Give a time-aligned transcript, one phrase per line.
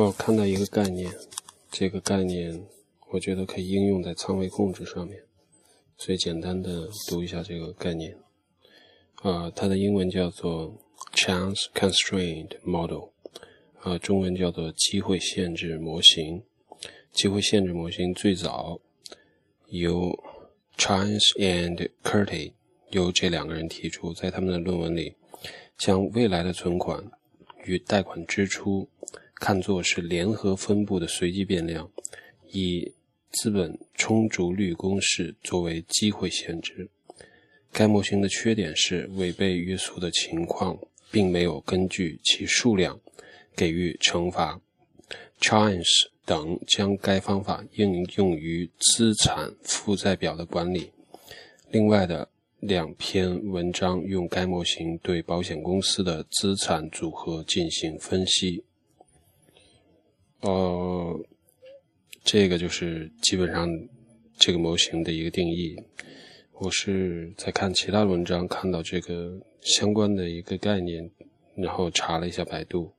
[0.00, 1.12] 我看到一个概念，
[1.72, 2.64] 这个概念
[3.10, 5.24] 我觉得可以应用在仓位控制上面，
[5.96, 8.16] 所以简单的读一下这个概念。
[9.16, 10.72] 啊，它的英文叫做
[11.14, 13.08] Chance Constrained Model，
[13.80, 16.44] 啊，中文叫做机会限制模型。
[17.10, 18.80] 机会限制模型最早
[19.66, 20.16] 由
[20.76, 22.52] Chance and Curti
[22.90, 25.16] 由这两个人提出，在他们的论文里，
[25.76, 27.10] 将未来的存款
[27.64, 28.88] 与贷款支出
[29.38, 31.90] 看作是联合分布的随机变量，
[32.50, 32.92] 以
[33.30, 36.88] 资本充足率公式作为机会限制。
[37.72, 40.78] 该模型的缺点是违背约束的情况，
[41.10, 42.98] 并没有根据其数量
[43.54, 44.60] 给予惩罚。
[45.40, 50.90] Chance 等将该方法应用于资产负债表的管理。
[51.70, 52.28] 另外的
[52.60, 58.64] 两篇文章用该模型对保险公司的资产组合进行分析。
[60.40, 61.20] 呃，
[62.22, 63.68] 这个就是基本上
[64.38, 65.76] 这个模型的一个定义。
[66.60, 71.10] 我是在看其他文章，看到这个相关的一个概念，
[71.56, 72.92] 然后查了一下百度。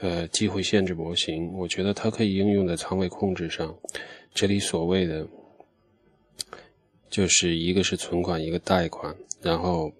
[0.00, 3.76] 呃，机会限制模型，我觉得它可以应用在仓位控制上。
[4.34, 5.26] 这里所谓的，
[7.08, 9.92] 就是一个是存款，一个贷款，然后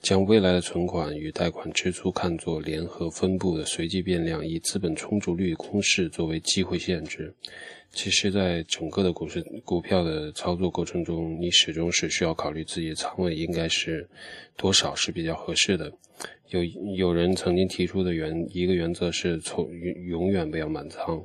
[0.00, 7.34] 将未来的存款与贷款支出看作联合分布的随机变量，以资本充足率公式作为机会限制。
[7.92, 14.06] 其实，在整个的股市股票的操作过程中，你始终是需要考虑自己的仓位应该是
[14.56, 15.90] 多少是比较合适的。
[16.50, 16.62] 有
[16.96, 21.24] 有人曾经提出的原一个原则是从永永远不要满仓，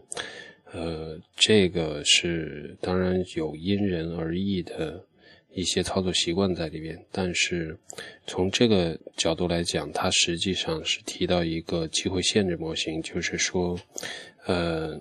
[0.71, 5.03] 呃，这个是当然有因人而异的
[5.53, 7.77] 一些操作习惯在里边，但是
[8.27, 13.80] 从这个角度来讲，它实际上是提到一个机会限制模型，就是说，
[14.45, 14.99] 呃。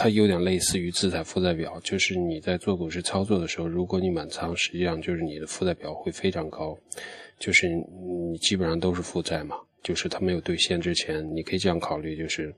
[0.00, 6.78] 它有点类似于资产负债表，就是你在做股市操作的时候，如果你满仓，实际上就是你的负债表会非常高，
[7.36, 12.54] 就是你基本上都是负债嘛，就是它没有兑现之前，你可以这样考虑，就是，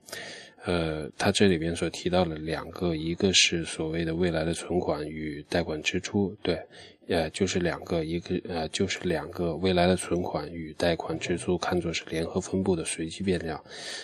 [0.65, 6.61] 呃，它这里边所提到的两个，一个是所谓的未来的存款与贷款支出，对。
[7.11, 13.61] 呃，就是两个，一个呃，就是两个未来的存款与贷款支出看作是联合分布的随机变量，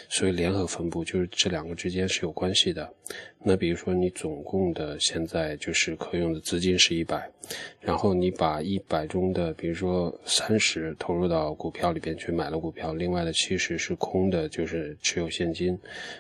[0.10, 2.94] 所以联合分布就是这两个之间是有关系的。
[3.42, 7.32] 那比如说你总共的现在就是可用的资金是一百，
[7.80, 15.80] 然后你把一百中的比如说三十投入到股票里边去买了股票，另外的七十是空的，就是持有现金。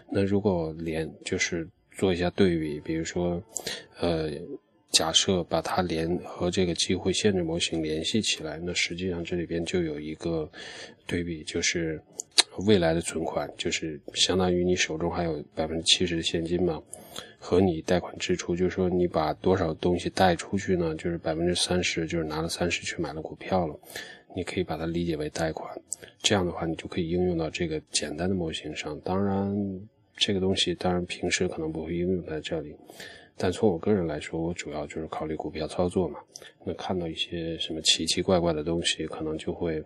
[0.09, 3.43] 那如果连就是做一下对比，比如说，
[3.99, 4.31] 呃。
[4.91, 10.49] 假设把它连和这个机会限制模型联系起来，那实际上这里边就有一个
[11.05, 12.01] 对比，就是
[12.65, 16.81] 未来的存款，就是相当于你手中还有百分之七十的现金嘛，
[17.37, 20.95] 和你贷款支出，就是说你把多少东西贷出去呢？
[20.95, 23.77] 就是百分之三十，就是拿了三十去买了股票了，
[24.35, 25.71] 你可以把它理解为贷款。
[26.23, 28.99] 这样的话，你就可以应用到这个简单的模型上。
[29.01, 29.53] 当然，
[30.15, 32.75] 这个东西当然平时可能不会应用在这里。
[33.39, 36.19] 但从我个人来说，我主要就是考虑股票操作嘛。
[36.65, 39.79] 那看到一些什么奇奇怪怪的东西，可能就会，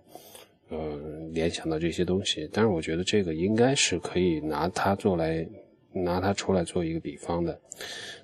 [0.69, 0.97] 呃，
[1.33, 2.49] 联想到这些东西。
[2.53, 5.45] 但是我觉得这个应该是可以拿它做来，
[5.91, 7.59] 拿它出来做一个比方的。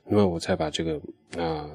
[0.05, 0.97] 那么我再把这个
[1.37, 1.69] 啊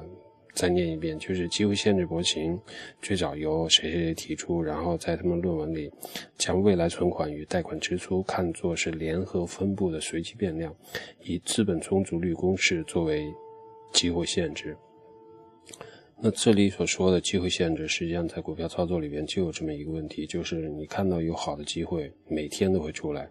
[0.55, 2.59] 再念一遍，就是机会限制模型
[3.03, 5.91] 最早由谁谁谁提出，然后在他们论文里
[6.39, 10.75] 将未来存款与贷款支出看作是联合分布的随机变量，
[11.21, 13.31] 以资本充足率公式作为。
[13.93, 14.75] 机会限制，
[16.19, 23.29] 那这里所说的机会限制，实际上在股票操作里边就有这么一个问题，就是你看到有好的机会，每天都会出来，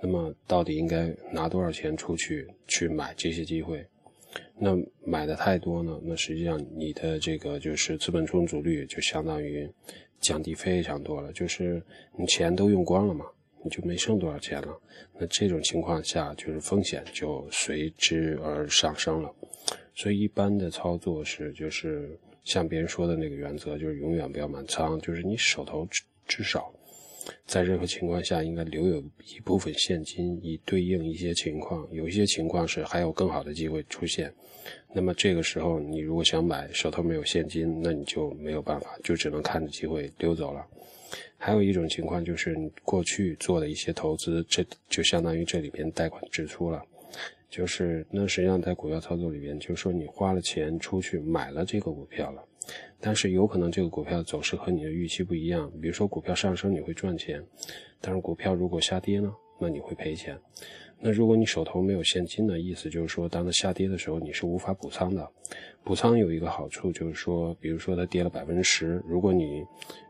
[0.00, 3.84] 那么到底应该拿多少钱出去去买这些机会？
[4.58, 9.68] 那买的太多呢，那实际上你的这个就是资本充足率就相当于
[10.20, 11.82] 降低非常多了，就是
[12.18, 13.24] 你钱都用光了嘛。
[13.64, 14.80] 你就没剩多少钱了，
[15.18, 19.34] 那这种情况下就是风险就随之而上升了。
[19.94, 26.72] 所以一般的操作是，就是像别人说的那个原则，就是永远不要满仓，就是你手头至至少
[27.44, 31.88] 在任何情况下应该留有一部分现金，以对应一些情况。
[31.90, 34.32] 有一些情况是还有更好的机会出现，
[34.92, 40.64] 那么这个时候你如果想买，手头没有现金，那你就没有办法，就只能看着机会溜走了。
[41.38, 46.84] 还有一种情况就是你过去做的一些投资，这就相当于这里边贷款支出了。
[47.48, 52.44] 就是那实际上在股票操作里边，就是说你花了钱出去买了这个股票了，
[53.00, 55.70] 但是有可能这个股票走势和你的预期不一样。
[55.80, 57.42] 比如说股票上升你会赚钱，
[58.00, 60.36] 但是股票如果下跌呢，那你会赔钱。
[60.98, 65.30] 那如果你手头没有现金的意思就是说，当它下跌的时候，你是无法补仓的。
[65.84, 69.62] 补仓有一个好处就是说，比如说它跌了百分之十，如果你，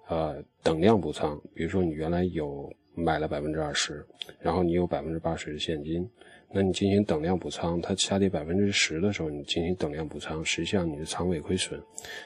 [0.08, 4.06] 呃，等量补仓，比如说你原来有买了百分之二十，
[4.38, 6.08] 然后你有百分之八十的现金。
[6.52, 11.80] 那你进行等量补仓，它下跌百分之十的时候，你进行等量补仓，实际上你的仓位亏损，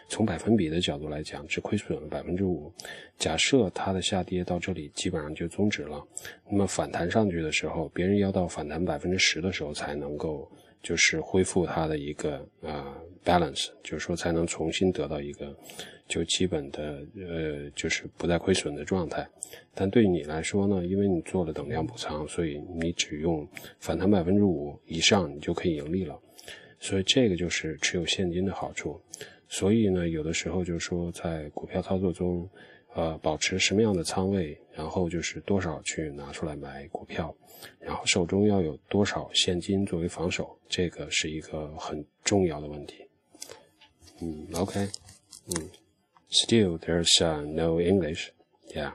[0.09, 2.73] 从百分比的角度来讲，只亏损了百分之五。
[3.19, 6.05] 假设它的下跌到这里基本上就终止了，
[6.49, 10.51] 那么反弹上去的时候，别人要到反弹百分之十的时候才能够。
[10.83, 15.57] 就是恢复它的一个啊 balance，就是说才能重新得到一个
[16.09, 19.29] 就基本的呃就是不再亏损的状态。
[19.75, 23.47] 但对你来说呢，因为你做了等量补仓，所以你只用
[23.79, 26.19] 反弹百分之五以上，你就可以盈利了。
[26.79, 29.01] 所以这个就是持有现金的好处。
[29.49, 32.49] 所以呢，有的时候就是说在股票操作中。
[32.95, 37.35] 呃，保持什么样的仓位，然后就是多少去拿出来买股票，
[37.79, 43.07] 然后手中要有多少现金作为防守，这个是一个很重要的问题。
[44.21, 44.89] 嗯，OK，
[45.47, 45.71] 嗯
[46.31, 48.31] ，Still there's uh, no English,
[48.75, 48.93] yeah,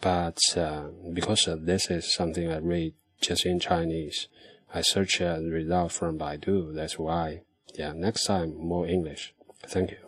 [0.00, 4.26] but uh, because this is something I read just in Chinese,
[4.68, 6.74] I search a result from Baidu.
[6.74, 7.40] That's why,
[7.74, 7.92] yeah.
[7.94, 9.34] Next time more English.
[9.66, 10.07] Thank you.